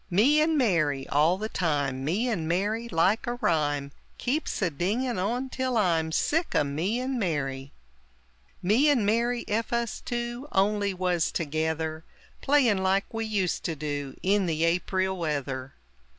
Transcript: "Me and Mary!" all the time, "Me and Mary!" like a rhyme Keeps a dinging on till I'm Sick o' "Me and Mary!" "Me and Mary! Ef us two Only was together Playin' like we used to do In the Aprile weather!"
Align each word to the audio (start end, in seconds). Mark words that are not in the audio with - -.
"Me 0.09 0.41
and 0.41 0.57
Mary!" 0.57 1.07
all 1.09 1.37
the 1.37 1.47
time, 1.47 2.03
"Me 2.03 2.27
and 2.27 2.47
Mary!" 2.47 2.87
like 2.89 3.27
a 3.27 3.35
rhyme 3.35 3.91
Keeps 4.17 4.59
a 4.63 4.71
dinging 4.71 5.19
on 5.19 5.47
till 5.47 5.77
I'm 5.77 6.11
Sick 6.11 6.55
o' 6.55 6.63
"Me 6.63 6.99
and 6.99 7.19
Mary!" 7.19 7.71
"Me 8.63 8.89
and 8.89 9.05
Mary! 9.05 9.45
Ef 9.47 9.71
us 9.71 10.01
two 10.03 10.47
Only 10.51 10.91
was 10.91 11.31
together 11.31 12.03
Playin' 12.41 12.79
like 12.79 13.13
we 13.13 13.25
used 13.25 13.63
to 13.65 13.75
do 13.75 14.15
In 14.23 14.47
the 14.47 14.63
Aprile 14.65 15.15
weather!" 15.15 15.75